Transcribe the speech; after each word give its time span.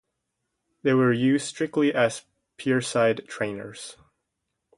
They 0.81 0.95
were 0.95 1.13
used 1.13 1.45
strictly 1.45 1.93
as 1.93 2.23
pierside 2.57 3.27
trainers. 3.27 3.97